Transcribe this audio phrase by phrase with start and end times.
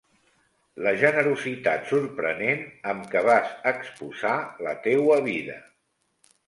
[0.85, 2.65] La generositat sorprenent
[2.95, 4.35] amb què vas exposar
[4.69, 5.63] la teua vida.